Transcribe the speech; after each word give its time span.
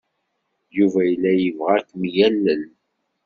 Yuba 0.77 0.99
yella 1.09 1.31
yebɣa 1.35 1.73
ad 1.77 1.85
kem-yalel. 1.89 2.63